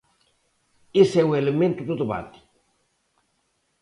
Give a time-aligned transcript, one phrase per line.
[1.03, 2.39] Ese é o elemento do debate.